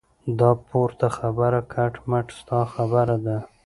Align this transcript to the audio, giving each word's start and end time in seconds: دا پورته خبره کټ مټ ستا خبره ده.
دا 0.39 0.51
پورته 0.67 1.07
خبره 1.17 1.61
کټ 1.73 1.93
مټ 2.09 2.27
ستا 2.39 2.59
خبره 2.73 3.17
ده. 3.25 3.37